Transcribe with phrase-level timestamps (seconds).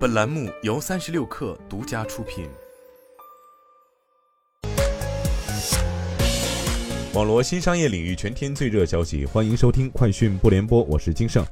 [0.00, 2.48] 本栏目由三十六氪独家出品。
[7.12, 11.44] 网罗新商业领域全天最热消息，欢迎收听快讯不联播，我是金盛。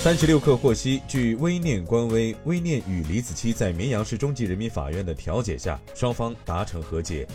[0.00, 7.26] 三十六氪获悉，据微念官微，微念与李子柒在绵阳市中级人民法院的调解下，双方达成和解。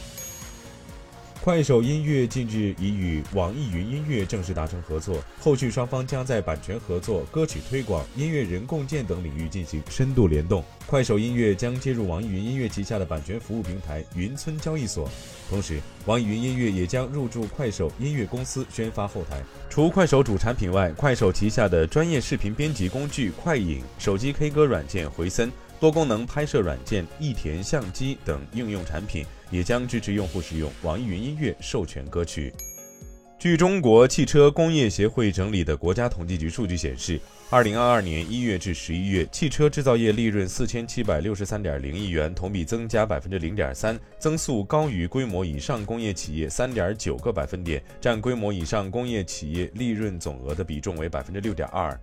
[1.43, 10.63] 快手音乐近日已与网易云音乐正式达成合作，后续双方将在版权合作、歌曲推广、音乐人共建等领域进行深度联动。
[10.87, 15.09] 快手音乐将接入网易云音乐旗下的版权服务平台云村交易所，
[15.49, 19.43] 同时，网易云音乐也将入驻快手音乐公司宣发后台。
[19.69, 25.51] 除快手主产品外，快手旗下的专业视频编辑工具快影、手机 K 歌软件回森。
[25.83, 32.53] 多功能拍摄软件益田相机等应用产品也将支持用户使用网易云音乐授权歌曲。
[33.37, 37.19] 据中国汽车工业协会整理的国家统计局数据显示，
[37.49, 51.99] 二零二二年一月至十一月，汽车制造业利润四千七百六十三点零亿元，同比增加百分之零点三，增速高于规模以上工业企业三点九个百分点，占规模以上工业企业利润总额的比重为百分之六点二。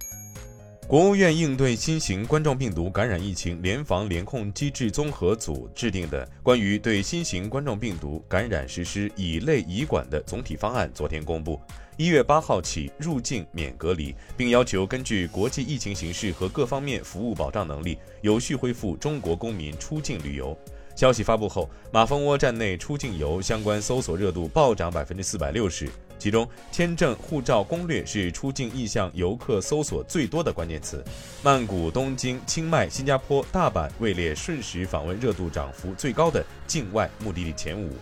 [0.91, 11.61] 国务院应对新型冠状病毒感染疫情联防联控机制综合组制定的关于对新型冠状病毒感染实施乙类乙管的总体方案昨天公布，
[11.96, 20.58] 一月八号起入境免隔离，并要求根据国际疫情形势和各方面服务保障能力，有序恢复中国公民出境旅游。
[21.00, 25.88] 消息发布后，马蜂窝站内出境游相关搜索热度暴涨百分之四百六十。
[26.18, 31.02] 其中，签证、护照攻略是出境意向游客搜索最多的关键词。
[31.42, 37.94] 曼谷、东京、清迈、新加坡、大阪位列瞬时访问热度涨幅最高的境外目的地前五。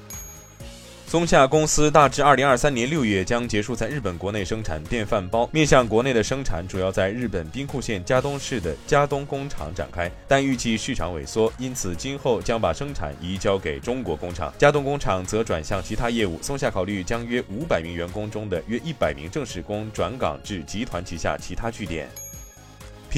[1.09, 16.39] 松下公司大致二零二三年六月将结束在日本国内生产电饭煲，面向国内的生产主要在日本兵库县加东市的加东工厂展开，但预计市场萎缩，因此今后将把生产移交给中国工厂，加东工厂则转向其他业务。
[16.43, 22.07] 松下考虑将约五百名员工中的约一百名正式工转岗至集团旗下其他据点。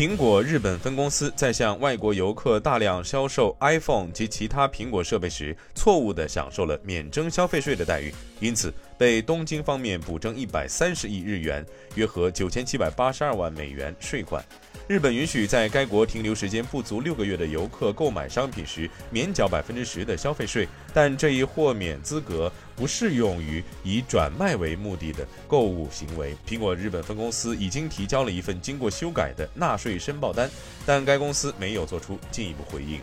[0.00, 11.62] 苹果日本分公司在向外国游客大量销售 iPhone 及其他苹果设备时，错误地享受了免征消费税的待遇，因此被东京方面补征一百三十亿日元
[11.96, 14.42] （约合九千七百八十二万美元）税款。
[14.90, 26.34] 日本允许在该国停留时间不足六个月的游客购买商品时免缴百分之十的消费税，但这一豁免资格不适用于以转卖为目的的购物行为。
[26.44, 30.50] 苹果日本分公司已经提交了一份经过修改的纳税申报单，
[30.84, 33.00] 但该公司没有做出进一步回应。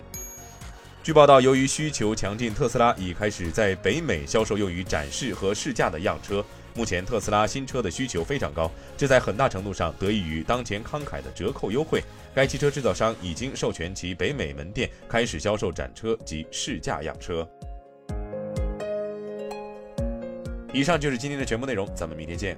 [1.02, 6.44] 据报道，由于需求强劲，特斯拉已开始在北美销售用于展示和试驾的样车。
[6.78, 12.04] 目前特斯拉新车的需求非常高，这在很大程度上得益于当前慷慨的折扣优惠。
[12.36, 17.50] 该汽车制造商已经授权其北美门店开始销售展车及试驾样车。
[20.72, 22.56] 以上就是今天的全部内容，咱们明天见。